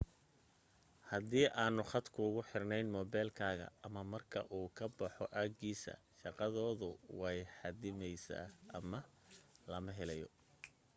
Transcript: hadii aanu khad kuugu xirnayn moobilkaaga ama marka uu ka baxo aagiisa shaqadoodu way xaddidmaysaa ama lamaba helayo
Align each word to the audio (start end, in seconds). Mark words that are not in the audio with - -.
hadii 1.09 1.45
aanu 1.63 1.81
khad 1.89 2.05
kuugu 2.15 2.41
xirnayn 2.51 2.87
moobilkaaga 2.95 3.67
ama 3.85 4.01
marka 4.13 4.39
uu 4.57 4.67
ka 4.77 4.85
baxo 4.97 5.25
aagiisa 5.41 5.93
shaqadoodu 6.21 6.89
way 7.21 7.39
xaddidmaysaa 7.57 8.45
ama 8.77 8.99
lamaba 9.71 9.97
helayo 9.99 10.27